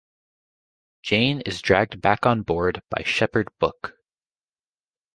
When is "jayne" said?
1.03-1.41